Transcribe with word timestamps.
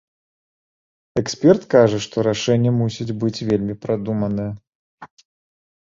Эксперт 1.21 1.67
кажа, 1.75 1.99
што 2.07 2.25
рашэнне 2.29 2.71
мусіць 2.81 3.17
быць 3.25 3.43
вельмі 3.53 3.75
прадуманае. 3.87 4.51